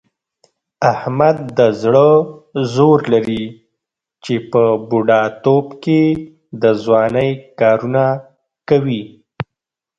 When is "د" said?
1.57-1.59, 6.61-6.63